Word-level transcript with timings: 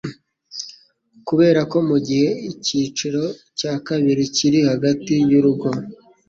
Kuberako 1.27 1.77
mugihe 1.89 2.29
icyiciro 2.51 3.23
cya 3.59 3.73
kabiri 3.87 4.23
kiri 4.35 4.59
hagati 4.69 5.13
yurugo 5.29 5.67